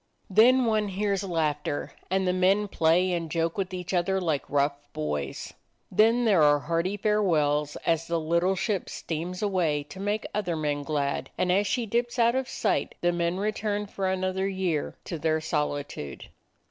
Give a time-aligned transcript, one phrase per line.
[0.31, 4.73] Then one hears laughter, and the men play and joke with each other like rough
[4.93, 5.53] boys.
[5.91, 10.81] Then there are hearty farewells as the little ship steams away to make other men
[10.81, 14.95] glad, and as she dips out of sight the men return for an other year
[15.05, 16.29] to their solitude.